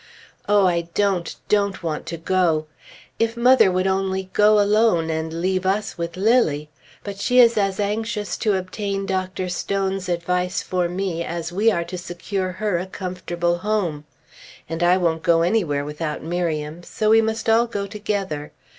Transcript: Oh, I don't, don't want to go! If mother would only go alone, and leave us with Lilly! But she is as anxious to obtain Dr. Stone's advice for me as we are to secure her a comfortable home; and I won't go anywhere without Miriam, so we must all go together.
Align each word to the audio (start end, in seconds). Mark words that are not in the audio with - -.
Oh, 0.49 0.65
I 0.65 0.87
don't, 0.95 1.35
don't 1.47 1.83
want 1.83 2.07
to 2.07 2.17
go! 2.17 2.65
If 3.19 3.37
mother 3.37 3.69
would 3.71 3.85
only 3.85 4.31
go 4.33 4.59
alone, 4.59 5.11
and 5.11 5.31
leave 5.41 5.63
us 5.63 5.95
with 5.95 6.17
Lilly! 6.17 6.71
But 7.03 7.19
she 7.19 7.37
is 7.39 7.55
as 7.55 7.79
anxious 7.79 8.35
to 8.37 8.57
obtain 8.57 9.05
Dr. 9.05 9.47
Stone's 9.47 10.09
advice 10.09 10.63
for 10.63 10.89
me 10.89 11.23
as 11.23 11.51
we 11.53 11.71
are 11.71 11.83
to 11.83 11.99
secure 11.99 12.53
her 12.53 12.79
a 12.79 12.87
comfortable 12.87 13.59
home; 13.59 14.05
and 14.67 14.81
I 14.81 14.97
won't 14.97 15.21
go 15.21 15.43
anywhere 15.43 15.85
without 15.85 16.23
Miriam, 16.23 16.81
so 16.81 17.11
we 17.11 17.21
must 17.21 17.47
all 17.47 17.67
go 17.67 17.85
together. 17.85 18.51